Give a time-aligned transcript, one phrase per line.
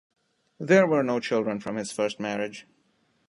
[0.59, 2.65] There were no children from his first marriage.